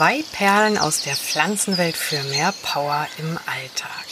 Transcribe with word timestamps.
Zwei 0.00 0.24
Perlen 0.32 0.78
aus 0.78 1.02
der 1.02 1.14
Pflanzenwelt 1.14 1.94
für 1.94 2.22
mehr 2.30 2.54
Power 2.62 3.06
im 3.18 3.36
Alltag. 3.44 4.06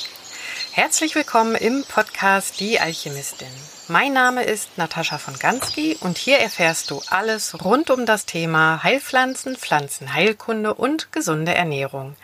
Herzlich 0.73 1.15
willkommen 1.15 1.55
im 1.55 1.83
Podcast 1.83 2.61
Die 2.61 2.79
Alchemistin. 2.79 3.49
Mein 3.89 4.13
Name 4.13 4.43
ist 4.43 4.77
Natascha 4.77 5.17
von 5.17 5.39
Gansky 5.39 5.97
und 6.01 6.19
hier 6.19 6.41
erfährst 6.41 6.91
du 6.91 7.01
alles 7.09 7.65
rund 7.65 7.89
um 7.89 8.05
das 8.05 8.27
Thema 8.27 8.83
Heilpflanzen, 8.83 9.57
Pflanzenheilkunde 9.57 10.75
und 10.75 11.11
gesunde 11.11 11.55
Ernährung. 11.55 12.17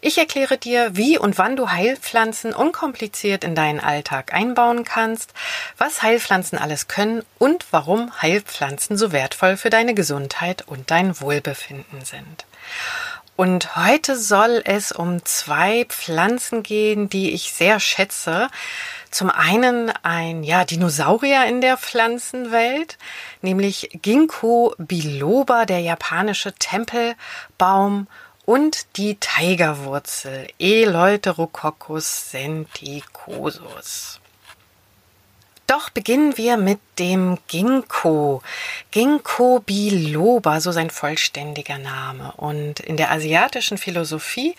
Ich 0.00 0.16
erkläre 0.16 0.56
dir, 0.56 0.96
wie 0.96 1.18
und 1.18 1.36
wann 1.36 1.56
du 1.56 1.68
Heilpflanzen 1.68 2.54
unkompliziert 2.54 3.42
in 3.42 3.56
deinen 3.56 3.80
Alltag 3.80 4.32
einbauen 4.32 4.84
kannst, 4.84 5.34
was 5.76 6.02
Heilpflanzen 6.02 6.58
alles 6.58 6.86
können 6.86 7.24
und 7.38 7.66
warum 7.72 8.22
Heilpflanzen 8.22 8.96
so 8.96 9.10
wertvoll 9.10 9.56
für 9.56 9.68
deine 9.68 9.94
Gesundheit 9.94 10.62
und 10.68 10.92
dein 10.92 11.20
Wohlbefinden 11.20 12.04
sind. 12.04 12.46
Und 13.36 13.74
heute 13.74 14.18
soll 14.18 14.60
es 14.66 14.92
um 14.92 15.24
zwei 15.24 15.86
Pflanzen 15.86 16.62
gehen, 16.62 17.08
die 17.08 17.30
ich 17.30 17.52
sehr 17.52 17.80
schätze. 17.80 18.48
Zum 19.10 19.30
einen 19.30 19.90
ein 20.02 20.44
ja, 20.44 20.66
Dinosaurier 20.66 21.46
in 21.46 21.62
der 21.62 21.78
Pflanzenwelt, 21.78 22.98
nämlich 23.40 23.88
Ginkgo 24.02 24.74
biloba, 24.76 25.64
der 25.64 25.80
japanische 25.80 26.52
Tempelbaum 26.52 28.08
und 28.44 28.96
die 28.98 29.14
Tigerwurzel 29.14 30.48
Eleuterococcus 30.58 32.30
senticosus. 32.30 34.19
Doch 35.70 35.88
beginnen 35.88 36.36
wir 36.36 36.56
mit 36.56 36.80
dem 36.98 37.38
Ginkgo. 37.46 38.42
Ginkgo 38.90 39.60
biloba, 39.60 40.60
so 40.60 40.72
sein 40.72 40.90
vollständiger 40.90 41.78
Name. 41.78 42.32
Und 42.36 42.80
in 42.80 42.96
der 42.96 43.12
asiatischen 43.12 43.78
Philosophie 43.78 44.56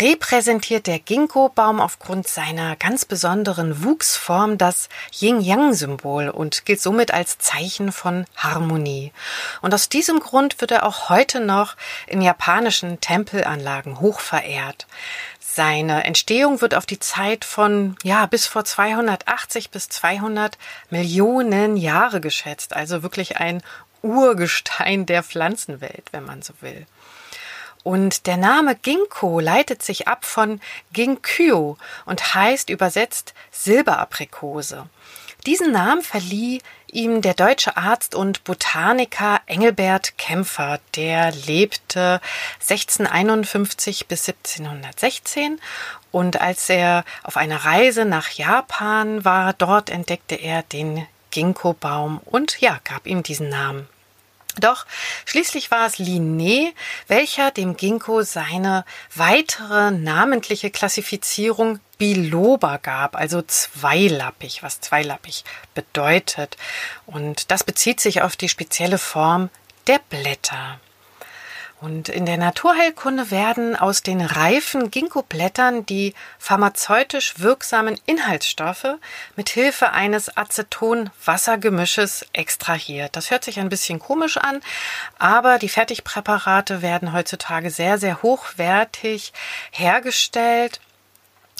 repräsentiert 0.00 0.86
der 0.86 1.00
Ginkgo-Baum 1.00 1.80
aufgrund 1.80 2.28
seiner 2.28 2.76
ganz 2.76 3.04
besonderen 3.04 3.84
Wuchsform 3.84 4.56
das 4.56 4.88
Yin-Yang-Symbol 5.12 6.30
und 6.30 6.64
gilt 6.64 6.80
somit 6.80 7.12
als 7.12 7.36
Zeichen 7.36 7.92
von 7.92 8.24
Harmonie. 8.34 9.12
Und 9.60 9.74
aus 9.74 9.90
diesem 9.90 10.18
Grund 10.18 10.62
wird 10.62 10.70
er 10.70 10.86
auch 10.86 11.10
heute 11.10 11.40
noch 11.40 11.76
in 12.06 12.22
japanischen 12.22 13.02
Tempelanlagen 13.02 14.00
hoch 14.00 14.20
verehrt. 14.20 14.86
Seine 15.54 16.02
Entstehung 16.02 16.60
wird 16.62 16.74
auf 16.74 16.84
die 16.84 16.98
Zeit 16.98 17.44
von, 17.44 17.94
ja, 18.02 18.26
bis 18.26 18.44
vor 18.44 18.64
280 18.64 19.70
bis 19.70 19.88
200 19.88 20.58
Millionen 20.90 21.76
Jahre 21.76 22.20
geschätzt. 22.20 22.74
Also 22.74 23.04
wirklich 23.04 23.36
ein 23.36 23.62
Urgestein 24.02 25.06
der 25.06 25.22
Pflanzenwelt, 25.22 26.08
wenn 26.10 26.24
man 26.24 26.42
so 26.42 26.54
will. 26.60 26.86
Und 27.84 28.26
der 28.26 28.36
Name 28.36 28.74
Ginkgo 28.74 29.38
leitet 29.38 29.80
sich 29.84 30.08
ab 30.08 30.24
von 30.24 30.60
Ginkyo 30.92 31.78
und 32.04 32.34
heißt 32.34 32.68
übersetzt 32.68 33.32
Silberaprikose. 33.52 34.88
Diesen 35.46 35.70
Namen 35.70 36.02
verlieh 36.02 36.62
ihm 36.94 37.20
der 37.20 37.34
deutsche 37.34 37.76
Arzt 37.76 38.14
und 38.14 38.44
Botaniker 38.44 39.40
Engelbert 39.46 40.16
Kämpfer, 40.16 40.80
der 40.94 41.32
lebte 41.32 42.20
1651 42.60 44.06
bis 44.06 44.28
1716 44.28 45.60
und 46.12 46.40
als 46.40 46.70
er 46.70 47.04
auf 47.22 47.36
einer 47.36 47.64
Reise 47.64 48.04
nach 48.04 48.30
Japan 48.30 49.24
war, 49.24 49.52
dort 49.52 49.90
entdeckte 49.90 50.36
er 50.36 50.62
den 50.62 51.06
Ginkgo-Baum 51.30 52.20
und 52.24 52.60
ja, 52.60 52.78
gab 52.84 53.06
ihm 53.06 53.22
diesen 53.22 53.48
Namen. 53.48 53.88
Doch 54.60 54.86
schließlich 55.24 55.72
war 55.72 55.86
es 55.86 55.96
Linné, 55.96 56.72
welcher 57.08 57.50
dem 57.50 57.76
Ginkgo 57.76 58.22
seine 58.22 58.84
weitere 59.14 59.90
namentliche 59.90 60.70
Klassifizierung 60.70 61.80
Biloba 62.04 62.76
gab, 62.76 63.16
also 63.16 63.40
zweilappig, 63.40 64.62
was 64.62 64.82
zweilappig 64.82 65.42
bedeutet. 65.72 66.58
Und 67.06 67.50
das 67.50 67.64
bezieht 67.64 67.98
sich 67.98 68.20
auf 68.20 68.36
die 68.36 68.50
spezielle 68.50 68.98
Form 68.98 69.48
der 69.86 70.00
Blätter. 70.10 70.80
Und 71.80 72.10
in 72.10 72.26
der 72.26 72.36
Naturheilkunde 72.36 73.30
werden 73.30 73.74
aus 73.74 74.02
den 74.02 74.20
reifen 74.20 74.90
Ginkgo-Blättern 74.90 75.86
die 75.86 76.12
pharmazeutisch 76.38 77.38
wirksamen 77.38 77.98
Inhaltsstoffe 78.04 78.98
mit 79.34 79.48
Hilfe 79.48 79.92
eines 79.92 80.28
Aceton-Wassergemisches 80.36 82.26
extrahiert. 82.34 83.16
Das 83.16 83.30
hört 83.30 83.44
sich 83.44 83.58
ein 83.60 83.70
bisschen 83.70 83.98
komisch 83.98 84.36
an, 84.36 84.60
aber 85.18 85.58
die 85.58 85.70
Fertigpräparate 85.70 86.82
werden 86.82 87.14
heutzutage 87.14 87.70
sehr, 87.70 87.96
sehr 87.96 88.20
hochwertig 88.22 89.32
hergestellt 89.70 90.80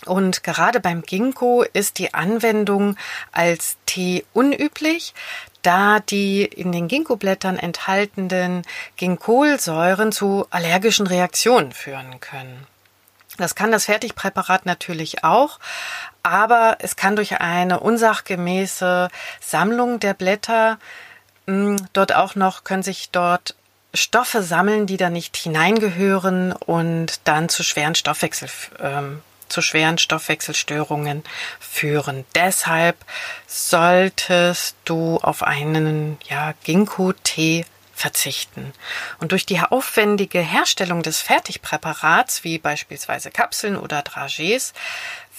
und 0.07 0.43
gerade 0.43 0.81
beim 0.81 1.03
Ginkgo 1.03 1.63
ist 1.73 1.99
die 1.99 2.15
Anwendung 2.15 2.97
als 3.33 3.77
Tee 3.87 4.25
unüblich, 4.33 5.15
da 5.63 6.01
die 6.01 6.45
in 6.45 6.73
den 6.73 6.89
Ginkgo-Blättern 6.89 7.59
enthaltenen 7.59 8.63
Ginkolsäuren 8.97 10.13
zu 10.13 10.47
allergischen 10.51 11.07
Reaktionen 11.07 11.73
führen 11.73 12.21
können. 12.21 12.67
Das 13.37 13.55
kann 13.55 13.73
das 13.73 13.87
Fertigpräparat 13.87 14.65
natürlich 14.67 15.25
auch, 15.25 15.59
aber 16.23 16.77
es 16.81 16.97
kann 16.97 17.17
durch 17.17 17.41
eine 17.41 17.81
unsachgemäße 17.81 19.09
Sammlung 19.41 19.99
der 19.99 20.15
Blätter 20.15 20.79
hm, 21.47 21.77
dort 21.93 22.15
auch 22.15 22.37
noch, 22.37 22.65
können 22.65 22.83
sich 22.83 23.11
dort 23.11 23.57
Stoffe 23.93 24.43
sammeln, 24.43 24.87
die 24.87 24.97
da 24.97 25.11
nicht 25.11 25.37
hineingehören 25.37 26.53
und 26.53 27.21
dann 27.25 27.49
zu 27.49 27.63
schweren 27.63 27.95
Stoffwechsel 27.95 28.49
ähm, 28.81 29.23
zu 29.55 29.63
schweren 29.63 29.99
Stoffwechselstörungen 29.99 31.23
führen. 31.61 32.25
Deshalb 32.35 32.97
solltest 33.47 34.75
du 34.85 35.19
auf 35.19 35.45
einen 35.45 36.19
ja, 36.29 36.55
Ginkgo-Tee 36.65 37.65
verzichten. 37.95 38.73
Und 39.21 39.31
durch 39.31 39.47
die 39.47 39.61
aufwendige 39.61 40.41
Herstellung 40.41 41.05
des 41.05 41.21
Fertigpräparats, 41.21 42.43
wie 42.43 42.59
beispielsweise 42.59 43.31
Kapseln 43.31 43.77
oder 43.77 44.03
Dragees, 44.03 44.73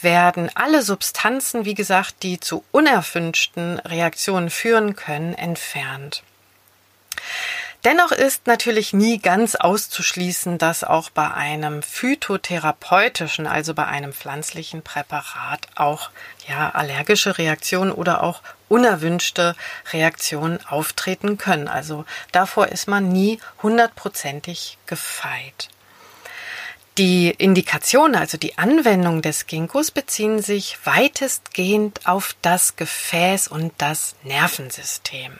werden 0.02 0.50
alle 0.56 0.82
Substanzen, 0.82 1.66
wie 1.66 1.74
gesagt, 1.74 2.24
die 2.24 2.40
zu 2.40 2.64
unerwünschten 2.72 3.80
Reaktionen 3.80 4.50
führen 4.50 4.96
können, 4.96 5.34
entfernt. 5.34 6.24
Dennoch 7.86 8.12
ist 8.12 8.48
natürlich 8.48 8.94
nie 8.94 9.20
ganz 9.20 9.54
auszuschließen, 9.54 10.58
dass 10.58 10.84
auch 10.84 11.12
bei 11.12 11.32
einem 11.32 11.84
phytotherapeutischen, 11.84 13.46
also 13.46 13.76
bei 13.76 13.86
einem 13.86 14.12
pflanzlichen 14.12 14.82
Präparat 14.82 15.68
auch 15.76 16.10
ja 16.48 16.72
allergische 16.72 17.38
Reaktionen 17.38 17.92
oder 17.92 18.24
auch 18.24 18.42
unerwünschte 18.70 19.56
Reaktionen 19.94 20.66
auftreten 20.66 21.38
können. 21.38 21.68
Also 21.68 22.06
davor 22.32 22.70
ist 22.70 22.88
man 22.88 23.10
nie 23.10 23.40
hundertprozentig 23.62 24.80
gefeit. 24.88 25.70
Die 26.98 27.30
Indikationen, 27.30 28.16
also 28.16 28.38
die 28.38 28.58
Anwendung 28.58 29.22
des 29.22 29.48
Ginkgos, 29.48 29.92
beziehen 29.92 30.42
sich 30.42 30.78
weitestgehend 30.86 32.08
auf 32.08 32.38
das 32.42 32.78
Gefäß 32.78 33.50
und 33.50 33.74
das 33.80 34.16
Nervensystem. 34.24 35.34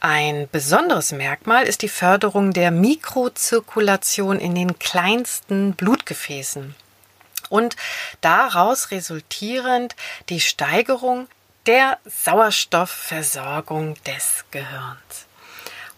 Ein 0.00 0.48
besonderes 0.50 1.12
Merkmal 1.12 1.66
ist 1.66 1.82
die 1.82 1.88
Förderung 1.88 2.52
der 2.52 2.72
Mikrozirkulation 2.72 4.40
in 4.40 4.56
den 4.56 4.76
kleinsten 4.80 5.74
Blutgefäßen 5.74 6.74
und 7.48 7.76
daraus 8.20 8.90
resultierend 8.90 9.94
die 10.30 10.40
Steigerung 10.40 11.28
der 11.66 11.98
Sauerstoffversorgung 12.06 13.94
des 14.02 14.44
Gehirns. 14.50 15.26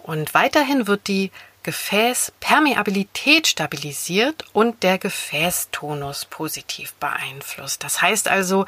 Und 0.01 0.35
weiterhin 0.35 0.87
wird 0.87 1.09
die 1.09 1.31
Gefäßpermeabilität 1.65 3.49
stabilisiert 3.49 4.45
und 4.53 4.83
der 4.85 4.99
Gefäßtonus 4.99 6.27
positiv 6.27 6.95
beeinflusst. 6.95 7.83
Das 7.83 8.01
heißt 8.01 8.29
also, 8.29 8.67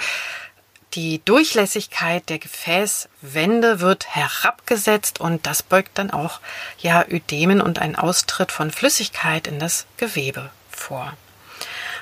die 0.94 1.20
Durchlässigkeit 1.24 2.28
der 2.30 2.38
Gefäßwände 2.38 3.80
wird 3.80 4.16
herabgesetzt 4.16 5.20
und 5.20 5.46
das 5.46 5.62
beugt 5.62 5.98
dann 5.98 6.10
auch 6.10 6.40
ja 6.78 7.04
Ödemen 7.06 7.60
und 7.60 7.78
einen 7.78 7.96
Austritt 7.96 8.50
von 8.50 8.70
Flüssigkeit 8.70 9.46
in 9.46 9.58
das 9.58 9.86
Gewebe 9.98 10.50
vor. 10.70 11.12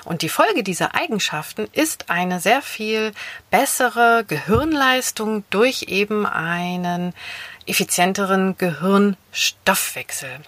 Und 0.05 0.21
die 0.21 0.29
Folge 0.29 0.63
dieser 0.63 0.95
Eigenschaften 0.95 1.67
ist 1.73 2.09
eine 2.09 2.39
sehr 2.39 2.61
viel 2.61 3.11
bessere 3.51 4.23
Gehirnleistung 4.25 5.43
durch 5.49 5.87
eben 5.89 6.25
einen 6.25 7.13
effizienteren 7.65 8.57
Gehirnstoffwechsel. 8.57 10.39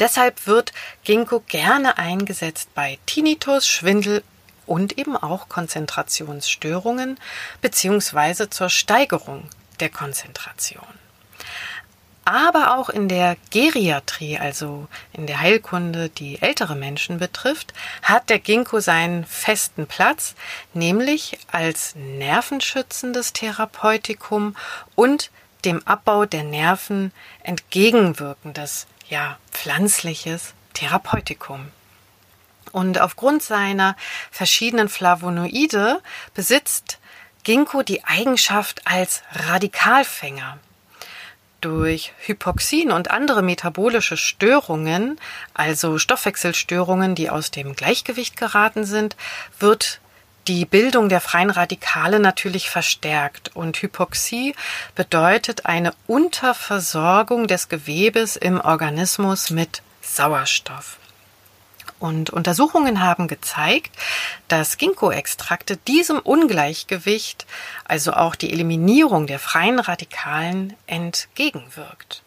Deshalb 0.00 0.46
wird 0.46 0.72
Ginkgo 1.04 1.40
gerne 1.46 1.98
eingesetzt 1.98 2.70
bei 2.74 2.98
Tinnitus, 3.06 3.66
Schwindel 3.68 4.24
und 4.66 4.98
eben 4.98 5.16
auch 5.16 5.48
Konzentrationsstörungen 5.48 7.18
beziehungsweise 7.60 8.50
zur 8.50 8.70
Steigerung 8.70 9.48
der 9.78 9.90
Konzentration. 9.90 10.82
aber 12.24 12.76
auch 12.76 12.90
in 12.90 13.08
der 13.08 13.36
Geriatrie, 13.50 14.38
also 14.38 14.86
in 15.12 15.26
der 15.26 15.40
Heilkunde, 15.40 16.10
die 16.10 16.40
ältere 16.40 16.76
Menschen 16.76 17.18
betrifft, 17.18 17.72
hat 18.02 18.30
der 18.30 18.38
Ginkgo 18.38 18.78
seinen 18.78 19.24
festen 19.24 19.86
Platz, 19.86 20.34
nämlich 20.72 21.38
als 21.50 21.94
nervenschützendes 21.96 23.32
Therapeutikum 23.32 24.54
und 24.94 25.30
dem 25.64 25.84
Abbau 25.86 26.24
der 26.24 26.44
Nerven 26.44 27.12
entgegenwirkendes, 27.42 28.86
ja, 29.10 29.38
pflanzliches 29.50 30.54
Therapeutikum. 30.72 31.68
Und 32.72 33.00
aufgrund 33.00 33.42
seiner 33.42 33.96
verschiedenen 34.30 34.88
Flavonoide 34.88 36.00
besitzt 36.34 36.98
Ginkgo 37.42 37.82
die 37.82 38.04
Eigenschaft 38.04 38.82
als 38.86 39.22
Radikalfänger. 39.32 40.58
Durch 41.60 42.12
Hypoxin 42.20 42.90
und 42.90 43.10
andere 43.10 43.42
metabolische 43.42 44.16
Störungen, 44.16 45.18
also 45.52 45.98
Stoffwechselstörungen, 45.98 47.14
die 47.14 47.28
aus 47.28 47.50
dem 47.50 47.74
Gleichgewicht 47.74 48.36
geraten 48.36 48.84
sind, 48.84 49.16
wird 49.58 49.99
die 50.48 50.64
Bildung 50.64 51.08
der 51.08 51.20
freien 51.20 51.50
Radikale 51.50 52.18
natürlich 52.18 52.70
verstärkt 52.70 53.54
und 53.54 53.80
Hypoxie 53.80 54.54
bedeutet 54.94 55.66
eine 55.66 55.92
Unterversorgung 56.06 57.46
des 57.46 57.68
Gewebes 57.68 58.36
im 58.36 58.60
Organismus 58.60 59.50
mit 59.50 59.82
Sauerstoff. 60.00 60.98
Und 61.98 62.30
Untersuchungen 62.30 63.02
haben 63.02 63.28
gezeigt, 63.28 63.94
dass 64.48 64.78
Ginkgo-Extrakte 64.78 65.76
diesem 65.76 66.18
Ungleichgewicht, 66.18 67.46
also 67.84 68.14
auch 68.14 68.34
die 68.34 68.50
Eliminierung 68.50 69.26
der 69.26 69.38
freien 69.38 69.78
Radikalen, 69.78 70.74
entgegenwirkt. 70.86 72.22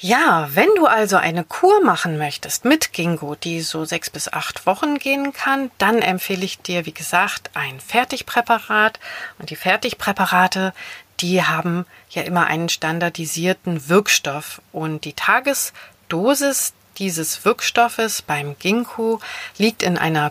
Ja, 0.00 0.48
wenn 0.52 0.68
du 0.76 0.86
also 0.86 1.16
eine 1.16 1.42
Kur 1.42 1.82
machen 1.82 2.18
möchtest 2.18 2.66
mit 2.66 2.92
Ginkgo, 2.92 3.34
die 3.34 3.62
so 3.62 3.86
sechs 3.86 4.10
bis 4.10 4.30
acht 4.30 4.66
Wochen 4.66 4.98
gehen 4.98 5.32
kann, 5.32 5.70
dann 5.78 6.02
empfehle 6.02 6.44
ich 6.44 6.58
dir, 6.58 6.84
wie 6.84 6.92
gesagt, 6.92 7.50
ein 7.54 7.80
Fertigpräparat. 7.80 9.00
Und 9.38 9.48
die 9.48 9.56
Fertigpräparate, 9.56 10.74
die 11.20 11.42
haben 11.42 11.86
ja 12.10 12.22
immer 12.22 12.46
einen 12.46 12.68
standardisierten 12.68 13.88
Wirkstoff. 13.88 14.60
Und 14.70 15.06
die 15.06 15.14
Tagesdosis 15.14 16.74
dieses 16.98 17.46
Wirkstoffes 17.46 18.20
beim 18.20 18.58
Ginkgo 18.58 19.20
liegt 19.56 19.82
in 19.82 19.96
einer 19.96 20.30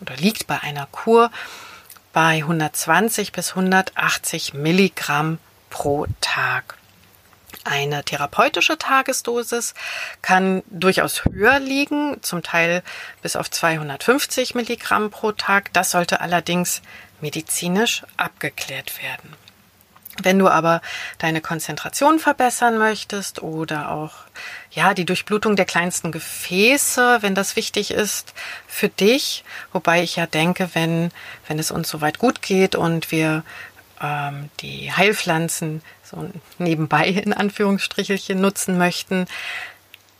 oder 0.00 0.16
liegt 0.16 0.46
bei 0.46 0.60
einer 0.60 0.86
Kur 0.90 1.30
bei 2.14 2.38
120 2.38 3.32
bis 3.32 3.50
180 3.50 4.54
Milligramm 4.54 5.38
pro 5.68 6.06
Tag. 6.22 6.76
Eine 7.64 8.02
therapeutische 8.02 8.76
Tagesdosis 8.76 9.74
kann 10.20 10.62
durchaus 10.68 11.24
höher 11.24 11.60
liegen, 11.60 12.16
zum 12.22 12.42
Teil 12.42 12.82
bis 13.22 13.36
auf 13.36 13.50
250 13.50 14.54
Milligramm 14.54 15.10
pro 15.10 15.32
Tag. 15.32 15.72
Das 15.72 15.92
sollte 15.92 16.20
allerdings 16.20 16.82
medizinisch 17.20 18.02
abgeklärt 18.16 19.00
werden. 19.00 19.36
Wenn 20.20 20.38
du 20.38 20.48
aber 20.48 20.82
deine 21.18 21.40
Konzentration 21.40 22.18
verbessern 22.18 22.76
möchtest 22.76 23.42
oder 23.42 23.90
auch 23.90 24.12
ja, 24.70 24.92
die 24.92 25.06
Durchblutung 25.06 25.56
der 25.56 25.64
kleinsten 25.64 26.12
Gefäße, 26.12 27.18
wenn 27.22 27.34
das 27.34 27.56
wichtig 27.56 27.92
ist 27.92 28.34
für 28.66 28.88
dich, 28.88 29.42
wobei 29.72 30.02
ich 30.02 30.16
ja 30.16 30.26
denke, 30.26 30.68
wenn 30.74 31.12
wenn 31.48 31.58
es 31.58 31.70
uns 31.70 31.88
soweit 31.88 32.18
gut 32.18 32.42
geht 32.42 32.74
und 32.74 33.10
wir 33.10 33.42
ähm, 34.02 34.50
die 34.60 34.92
Heilpflanzen 34.92 35.82
so 36.02 36.30
nebenbei 36.58 37.06
in 37.06 37.32
Anführungsstrichelchen 37.32 38.40
nutzen 38.40 38.76
möchten, 38.76 39.26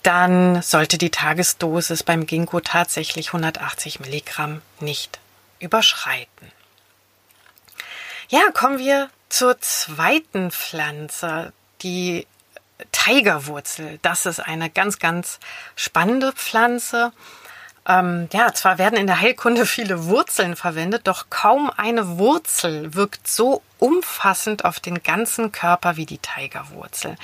dann 0.03 0.63
sollte 0.63 0.99
die 0.99 1.11
Tagesdosis 1.11 2.03
beim 2.03 2.27
Ginkgo 2.27 2.61
tatsächlich 2.61 3.29
180 3.29 4.01
Milligramm 4.01 4.63
nicht 4.81 5.21
überschreiten. 5.61 6.51
Ja, 8.29 8.41
kommen 8.53 8.79
wir 8.79 9.11
zur 9.29 9.61
zweiten 9.61 10.51
Pflanze, 10.51 11.53
die 11.83 12.27
Tigerwurzel. 12.91 13.99
Das 14.03 14.27
ist 14.27 14.41
eine 14.41 14.71
ganz, 14.71 14.99
ganz 14.99 15.39
spannende 15.77 16.33
Pflanze. 16.33 17.13
Ähm, 17.87 18.29
ja, 18.33 18.55
zwar 18.55 18.79
werden 18.79 18.99
in 18.99 19.09
der 19.09 19.21
Heilkunde 19.21 19.67
viele 19.67 20.05
Wurzeln 20.05 20.55
verwendet, 20.55 21.09
doch 21.09 21.31
kaum 21.31 21.71
eine 21.77 22.19
Wurzel 22.19 22.95
wirkt 22.95 23.27
so 23.27 23.63
umfassend 23.79 24.65
auf 24.65 24.79
den 24.79 25.03
ganzen 25.03 25.51
Körper 25.51 25.97
wie 25.97 26.07
die 26.07 26.19
Tigerwurzel. 26.19 27.17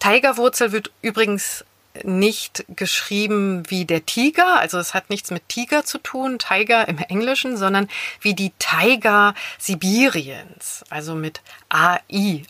Tigerwurzel 0.00 0.72
wird 0.72 0.90
übrigens 1.02 1.64
nicht 2.02 2.64
geschrieben 2.74 3.62
wie 3.70 3.84
der 3.84 4.04
Tiger, 4.04 4.58
also 4.58 4.78
es 4.78 4.94
hat 4.94 5.10
nichts 5.10 5.30
mit 5.30 5.48
Tiger 5.48 5.84
zu 5.84 5.98
tun, 5.98 6.38
Tiger 6.38 6.88
im 6.88 6.98
Englischen, 6.98 7.56
sondern 7.56 7.88
wie 8.20 8.34
die 8.34 8.52
Tiger 8.58 9.34
Sibiriens, 9.58 10.84
also 10.90 11.14
mit 11.14 11.40
AI, 11.68 12.42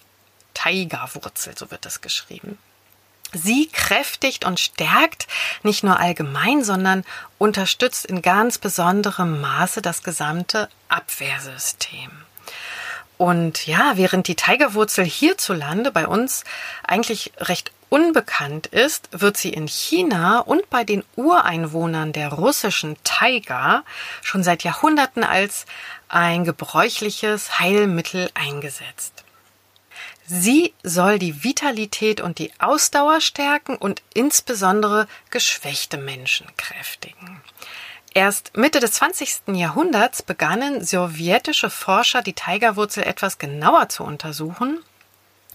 Tigerwurzel, 0.54 1.58
so 1.58 1.70
wird 1.70 1.84
das 1.84 2.00
geschrieben. 2.00 2.58
Sie 3.34 3.68
kräftigt 3.68 4.44
und 4.44 4.60
stärkt 4.60 5.26
nicht 5.62 5.84
nur 5.84 5.98
allgemein, 5.98 6.64
sondern 6.64 7.04
unterstützt 7.38 8.06
in 8.06 8.22
ganz 8.22 8.58
besonderem 8.58 9.40
Maße 9.40 9.82
das 9.82 10.02
gesamte 10.02 10.68
Abwehrsystem. 10.88 12.10
Und 13.16 13.66
ja, 13.66 13.92
während 13.94 14.26
die 14.28 14.34
Tigerwurzel 14.34 15.04
hierzulande 15.04 15.90
bei 15.92 16.06
uns 16.06 16.44
eigentlich 16.82 17.32
recht 17.38 17.70
unbekannt 17.88 18.66
ist, 18.66 19.08
wird 19.12 19.36
sie 19.36 19.50
in 19.50 19.68
China 19.68 20.40
und 20.40 20.68
bei 20.68 20.82
den 20.82 21.04
Ureinwohnern 21.14 22.12
der 22.12 22.32
russischen 22.32 22.96
Taiga 23.04 23.84
schon 24.20 24.42
seit 24.42 24.64
Jahrhunderten 24.64 25.22
als 25.22 25.66
ein 26.08 26.44
gebräuchliches 26.44 27.60
Heilmittel 27.60 28.30
eingesetzt. 28.34 29.23
Sie 30.26 30.72
soll 30.82 31.18
die 31.18 31.44
Vitalität 31.44 32.20
und 32.20 32.38
die 32.38 32.52
Ausdauer 32.58 33.20
stärken 33.20 33.76
und 33.76 34.02
insbesondere 34.14 35.06
geschwächte 35.30 35.98
Menschen 35.98 36.46
kräftigen. 36.56 37.42
Erst 38.14 38.56
Mitte 38.56 38.80
des 38.80 38.92
20. 38.92 39.48
Jahrhunderts 39.48 40.22
begannen 40.22 40.84
sowjetische 40.84 41.68
Forscher 41.68 42.22
die 42.22 42.32
Tigerwurzel 42.32 43.02
etwas 43.02 43.38
genauer 43.38 43.88
zu 43.88 44.04
untersuchen 44.04 44.78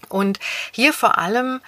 und 0.08 0.38
hier 0.70 0.92
vor 0.92 1.18
allem 1.18 1.60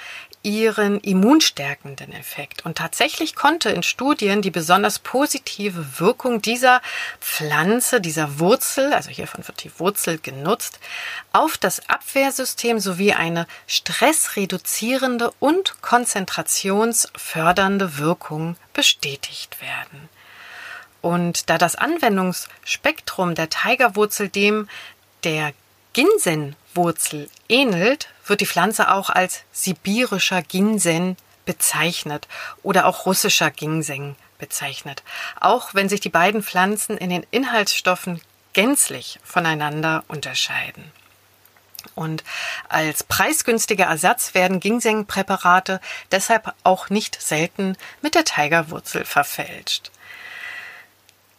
ihren 0.43 1.01
immunstärkenden 1.01 2.13
Effekt. 2.13 2.65
Und 2.65 2.79
tatsächlich 2.79 3.35
konnte 3.35 3.71
in 3.71 3.83
Studien 3.83 4.41
die 4.43 4.51
besonders 4.51 4.99
positive 4.99 6.01
Wirkung 6.01 6.43
dieser 6.43 6.83
Pflanze, 7.21 8.01
dieser 8.01 8.39
Wurzel, 8.39 8.93
also 8.93 9.11
hiervon 9.11 9.47
wird 9.47 9.65
die 9.65 9.73
Wurzel 9.79 10.19
genutzt, 10.19 10.79
auf 11.33 11.57
das 11.57 11.89
Abwehrsystem 11.89 12.81
sowie 12.81 13.13
eine 13.13 13.47
stressreduzierende 13.67 15.33
und 15.39 15.81
konzentrationsfördernde 15.81 17.99
Wirkung 17.99 18.57
bestätigt 18.73 19.61
werden. 19.61 20.09
Und 21.01 21.51
da 21.51 21.59
das 21.59 21.77
Anwendungsspektrum 21.77 23.35
der 23.35 23.51
Tigerwurzel 23.51 24.29
dem 24.29 24.69
der 25.25 25.53
Ginsenwurzel 26.73 27.29
ähnelt, 27.49 28.09
wird 28.27 28.41
die 28.41 28.47
Pflanze 28.47 28.91
auch 28.91 29.11
als 29.11 29.43
sibirischer 29.53 30.43
Ginseng 30.43 31.17
bezeichnet 31.45 32.29
oder 32.63 32.87
auch 32.87 33.07
russischer 33.07 33.51
Ginseng 33.51 34.17
bezeichnet, 34.39 35.03
auch 35.41 35.75
wenn 35.75 35.89
sich 35.89 36.01
die 36.01 36.09
beiden 36.09 36.43
Pflanzen 36.43 36.97
in 36.97 37.11
den 37.11 37.27
Inhaltsstoffen 37.31 38.21
gänzlich 38.53 39.19
voneinander 39.25 40.05
unterscheiden. 40.09 40.91
Und 41.95 42.23
als 42.69 43.03
preisgünstiger 43.03 43.87
Ersatz 43.87 44.35
werden 44.35 44.61
Ginseng-Präparate 44.61 45.81
deshalb 46.13 46.55
auch 46.63 46.91
nicht 46.91 47.21
selten 47.21 47.77
mit 48.03 48.15
der 48.15 48.25
Tigerwurzel 48.25 49.05
verfälscht. 49.05 49.91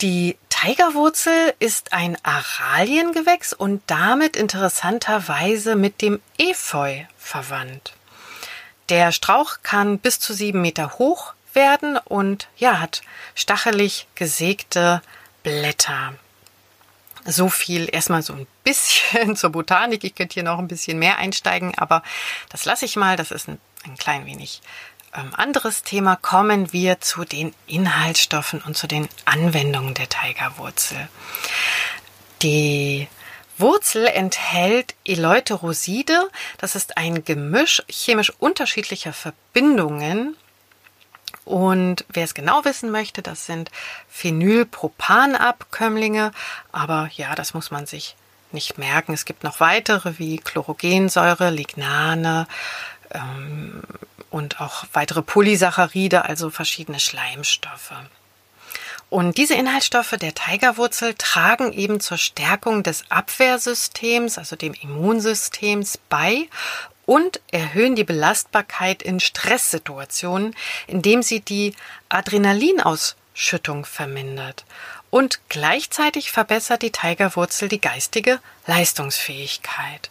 Die 0.03 0.37
Tigerwurzel 0.49 1.53
ist 1.59 1.93
ein 1.93 2.17
Araliengewächs 2.23 3.53
und 3.53 3.81
damit 3.87 4.35
interessanterweise 4.35 5.77
mit 5.77 6.01
dem 6.01 6.19
Efeu 6.37 7.05
verwandt. 7.17 7.93
Der 8.89 9.13
Strauch 9.13 9.59
kann 9.63 9.99
bis 9.99 10.19
zu 10.19 10.33
sieben 10.33 10.59
Meter 10.59 10.99
hoch 10.99 11.35
werden 11.53 11.95
und 11.95 12.49
ja, 12.57 12.81
hat 12.81 13.01
stachelig 13.33 14.07
gesägte 14.15 15.01
Blätter. 15.41 16.15
So 17.23 17.47
viel 17.47 17.87
erstmal 17.89 18.23
so 18.23 18.33
ein 18.33 18.47
bisschen 18.65 19.35
zur 19.37 19.51
Botanik. 19.51 20.03
Ich 20.03 20.15
könnte 20.15 20.33
hier 20.33 20.43
noch 20.43 20.59
ein 20.59 20.67
bisschen 20.67 20.99
mehr 20.99 21.17
einsteigen, 21.17 21.77
aber 21.77 22.03
das 22.49 22.65
lasse 22.65 22.83
ich 22.83 22.97
mal. 22.97 23.15
Das 23.15 23.31
ist 23.31 23.47
ein, 23.47 23.57
ein 23.85 23.95
klein 23.95 24.25
wenig 24.25 24.61
anderes 25.13 25.83
Thema 25.83 26.15
kommen 26.15 26.73
wir 26.73 26.99
zu 26.99 27.23
den 27.23 27.53
Inhaltsstoffen 27.67 28.61
und 28.61 28.75
zu 28.75 28.87
den 28.87 29.07
Anwendungen 29.25 29.93
der 29.93 30.09
Tigerwurzel. 30.09 31.07
Die 32.41 33.07
Wurzel 33.57 34.07
enthält 34.07 34.95
Eleuteroside. 35.05 36.29
Das 36.57 36.75
ist 36.75 36.97
ein 36.97 37.23
Gemisch 37.23 37.83
chemisch 37.87 38.33
unterschiedlicher 38.39 39.13
Verbindungen. 39.13 40.35
Und 41.45 42.05
wer 42.09 42.23
es 42.23 42.33
genau 42.33 42.65
wissen 42.65 42.89
möchte, 42.89 43.21
das 43.21 43.45
sind 43.45 43.69
Phenylpropanabkömmlinge. 44.09 46.31
Aber 46.71 47.09
ja, 47.13 47.35
das 47.35 47.53
muss 47.53 47.69
man 47.69 47.85
sich 47.85 48.15
nicht 48.51 48.77
merken. 48.77 49.13
Es 49.13 49.25
gibt 49.25 49.43
noch 49.43 49.59
weitere 49.59 50.17
wie 50.17 50.37
Chlorogensäure, 50.37 51.49
Lignane 51.49 52.47
ähm, 53.11 53.83
und 54.33 54.59
auch 54.59 54.85
weitere 54.93 55.21
Polysaccharide, 55.21 56.25
also 56.25 56.49
verschiedene 56.49 56.99
Schleimstoffe. 56.99 57.93
Und 59.11 59.37
diese 59.37 59.53
Inhaltsstoffe 59.53 60.15
der 60.19 60.33
Tigerwurzel 60.33 61.13
tragen 61.13 61.71
eben 61.71 61.99
zur 61.99 62.17
Stärkung 62.17 62.81
des 62.81 63.03
Abwehrsystems, 63.09 64.39
also 64.39 64.55
dem 64.55 64.73
Immunsystems 64.73 65.99
bei 66.09 66.49
und 67.05 67.41
erhöhen 67.51 67.95
die 67.95 68.03
Belastbarkeit 68.03 69.03
in 69.03 69.19
Stresssituationen, 69.19 70.55
indem 70.87 71.21
sie 71.21 71.41
die 71.41 71.75
Adrenalinausschüttung 72.09 73.85
vermindert. 73.85 74.65
Und 75.13 75.41
gleichzeitig 75.47 76.31
verbessert 76.31 76.81
die 76.81 76.91
Tigerwurzel 76.91 77.69
die 77.69 77.79
geistige 77.79 78.39
Leistungsfähigkeit. 78.65 80.09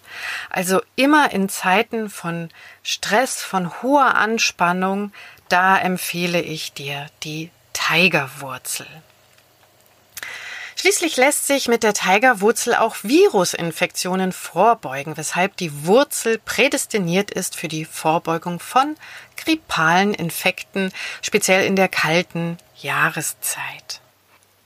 Also 0.49 0.81
immer 0.95 1.33
in 1.33 1.49
Zeiten 1.49 2.09
von 2.09 2.51
Stress, 2.85 3.43
von 3.43 3.83
hoher 3.83 4.15
Anspannung, 4.15 5.13
da 5.49 5.77
empfehle 5.77 6.41
ich 6.41 6.73
dir 6.73 7.09
die 7.25 7.51
Tigerwurzel. 7.73 8.87
Schließlich 10.77 11.17
lässt 11.17 11.49
sich 11.49 11.67
mit 11.67 11.83
der 11.83 11.95
Tigerwurzel 11.95 12.77
auch 12.77 12.95
Virusinfektionen 13.03 14.31
vorbeugen, 14.31 15.17
weshalb 15.17 15.57
die 15.57 15.85
Wurzel 15.85 16.39
prädestiniert 16.39 17.33
ist 17.33 17.57
für 17.57 17.67
die 17.67 17.87
Vorbeugung 17.87 18.61
von 18.61 18.95
grippalen 19.37 20.15
Infekten, 20.15 20.93
speziell 21.23 21.67
in 21.67 21.75
der 21.75 21.89
kalten 21.89 22.57
Jahreszeit. 22.77 24.02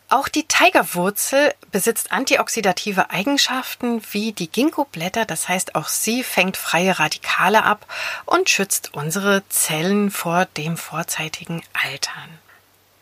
Auch 0.09 0.29
die 0.29 0.45
Tigerwurzel 0.47 1.53
besitzt 1.73 2.13
antioxidative 2.13 3.11
Eigenschaften 3.11 4.03
wie 4.13 4.33
die 4.33 4.49
Ginkgo-Blätter, 4.49 5.25
das 5.25 5.49
heißt 5.49 5.75
auch 5.75 5.89
sie 5.89 6.23
fängt 6.23 6.57
freie 6.57 7.01
Radikale 7.01 7.65
ab 7.65 7.87
und 8.25 8.49
schützt 8.49 8.95
unsere 8.95 9.43
Zellen 9.49 10.13
vor 10.13 10.45
dem 10.45 10.77
vorzeitigen 10.77 11.63
Altern. 11.73 12.39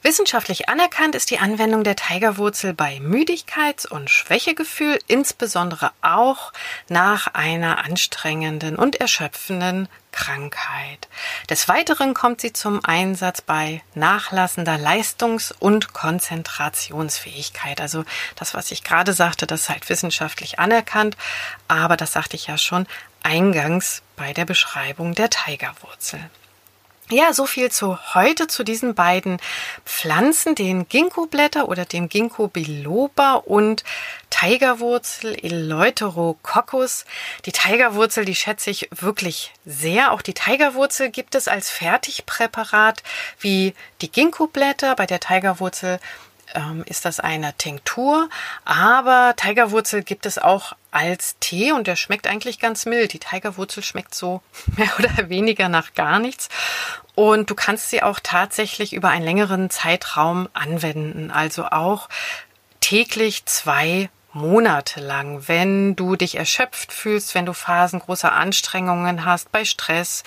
Wissenschaftlich 0.07 0.69
anerkannt 0.69 1.15
ist 1.15 1.31
die 1.31 1.39
Anwendung 1.39 1.83
der 1.83 1.97
Tigerwurzel 1.97 2.75
bei 2.75 2.99
Müdigkeits- 2.99 3.87
und 3.87 4.11
Schwächegefühl, 4.11 4.99
insbesondere 5.07 5.93
auch 6.03 6.53
nach 6.91 7.29
einer 7.29 7.83
anstrengenden 7.87 8.77
und 8.77 8.97
erschöpfenden 8.97 9.89
Krankheit. 10.13 11.09
Des 11.49 11.69
Weiteren 11.69 12.13
kommt 12.13 12.43
sie 12.43 12.53
zum 12.53 12.85
Einsatz 12.85 13.41
bei 13.41 13.81
nachlassender 13.95 14.77
Leistungs- 14.77 15.53
und 15.59 15.95
Konzentrationsfähigkeit. 15.95 17.81
Also 17.81 18.05
das, 18.37 18.53
was 18.53 18.73
ich 18.73 18.85
gerade 18.85 19.15
sagte, 19.15 19.47
das 19.47 19.63
ist 19.63 19.69
halt 19.71 19.89
wissenschaftlich 19.89 20.59
anerkannt, 20.59 21.17
aber 21.67 21.97
das 21.97 22.13
sagte 22.13 22.37
ich 22.37 22.49
ja 22.49 22.59
schon 22.59 22.87
eingangs 23.23 24.03
bei 24.17 24.35
der 24.35 24.45
Beschreibung 24.45 25.15
der 25.15 25.31
Tigerwurzel. 25.31 26.21
Ja, 27.11 27.35
so 27.35 27.45
viel 27.45 27.71
zu 27.71 27.99
heute 28.15 28.47
zu 28.47 28.65
diesen 28.65 28.95
beiden 28.95 29.37
Pflanzen, 29.85 30.55
den 30.55 30.89
Ginkgo-Blätter 30.89 31.69
oder 31.69 31.85
dem 31.85 32.09
Ginkgo 32.09 32.49
biloba 32.49 33.35
und 33.35 33.85
Tigerwurzel 34.31 35.37
Eleuterococcus. 35.45 37.05
Die 37.45 37.53
Tigerwurzel, 37.53 38.25
die 38.25 38.35
schätze 38.35 38.71
ich 38.71 38.89
wirklich 38.91 39.53
sehr. 39.67 40.13
Auch 40.13 40.23
die 40.23 40.33
Tigerwurzel 40.33 41.11
gibt 41.11 41.35
es 41.35 41.47
als 41.47 41.69
Fertigpräparat 41.69 43.03
wie 43.39 43.75
die 44.01 44.11
Ginkgo-Blätter. 44.11 44.97
Bei 44.97 45.05
der 45.05 45.21
Tigerwurzel 45.21 46.01
ähm, 46.55 46.85
ist 46.87 47.05
das 47.05 47.21
eine 47.21 47.55
Tinktur, 47.55 48.29
aber 48.65 49.35
Tigerwurzel 49.37 50.03
gibt 50.03 50.27
es 50.27 50.39
auch 50.39 50.75
als 50.91 51.37
Tee 51.41 51.73
und 51.73 51.87
der 51.87 51.97
schmeckt 51.97 52.27
eigentlich 52.27 52.59
ganz 52.61 52.87
mild. 52.87 53.13
Die 53.13 53.19
Tigerwurzel 53.19 53.83
schmeckt 53.83 54.15
so 54.15 54.43
mehr 54.77 54.91
oder 54.99 55.29
weniger 55.29 55.69
nach 55.69 55.95
gar 55.95 56.19
nichts 56.19 56.49
und 57.15 57.51
du 57.51 57.55
kannst 57.55 57.91
sie 57.91 58.03
auch 58.03 58.21
tatsächlich 58.23 58.93
über 58.93 59.09
einen 59.09 59.25
längeren 59.25 59.71
Zeitraum 59.71 60.49
anwenden, 60.53 61.31
also 61.31 61.67
auch 61.67 62.09
täglich 62.81 63.47
zwei 63.47 64.11
Monate 64.35 65.01
lang, 65.01 65.47
wenn 65.47 65.97
du 65.97 66.17
dich 66.17 66.37
erschöpft 66.37 66.93
fühlst, 66.93 67.35
wenn 67.35 67.47
du 67.47 67.53
Phasen 67.53 68.01
großer 68.01 68.33
Anstrengungen 68.33 69.25
hast, 69.25 69.51
bei 69.53 69.65
Stress, 69.65 70.25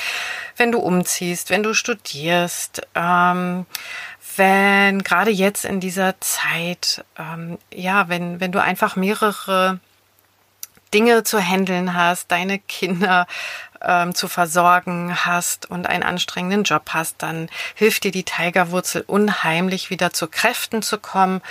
wenn 0.56 0.72
du 0.72 0.80
umziehst, 0.80 1.50
wenn 1.50 1.64
du 1.64 1.74
studierst, 1.74 2.82
ähm, 2.96 3.66
wenn 4.38 5.04
gerade 5.04 5.32
jetzt 5.32 5.66
in 5.66 5.80
dieser 5.80 6.20
Zeit, 6.22 7.04
ähm, 7.18 7.58
ja, 7.74 8.08
wenn, 8.08 8.40
wenn 8.40 8.52
du 8.52 8.62
einfach 8.62 8.96
mehrere 8.96 9.80
Dinge 10.94 11.24
zu 11.24 11.40
handeln 11.40 11.94
hast, 11.94 12.32
deine 12.32 12.60
Kinder 12.60 13.28
ähm, 13.82 14.16
zu 14.16 14.28
versorgen 14.28 15.26
hast 15.26 15.70
und 15.70 15.88
einen 15.88 16.04
anstrengenden 16.04 16.64
Job 16.64 16.90
hast, 16.94 17.22
dann 17.22 17.50
hilft 17.76 18.04
dir 18.04 18.12
die 18.12 18.24
Tigerwurzel 18.24 19.04
unheimlich 19.06 19.90
wieder 19.90 20.14
zu 20.14 20.28
Kräften 20.28 20.82
zu 20.82 20.98
kommen 20.98 21.42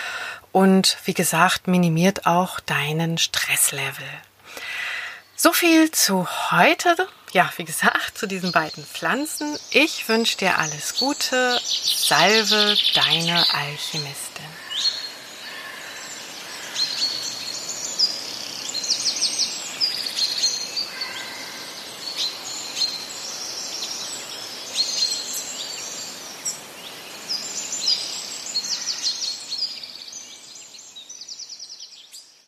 und 0.57 0.97
wie 1.05 1.13
gesagt, 1.13 1.69
minimiert 1.69 2.25
auch 2.25 2.61
deinen 2.61 3.19
Stresslevel. 3.19 4.09
So 5.37 5.53
viel 5.53 5.91
zu 5.91 6.27
heute. 6.51 6.97
Ja, 7.33 7.53
wie 7.59 7.67
gesagt, 7.67 8.17
zu 8.17 8.27
diesen 8.27 8.53
beiden 8.53 8.83
Pflanzen. 8.83 9.59
Ich 9.69 10.09
wünsche 10.09 10.39
dir 10.39 10.57
alles 10.57 10.95
Gute. 10.95 11.61
Salve, 11.63 12.75
deine 12.95 13.45
Alchemistin. 13.53 14.47